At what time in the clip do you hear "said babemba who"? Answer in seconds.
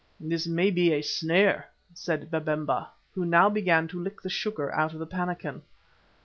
1.93-3.23